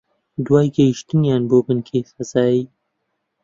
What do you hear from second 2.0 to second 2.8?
فەزایی